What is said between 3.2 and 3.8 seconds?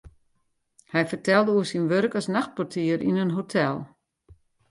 in hotel.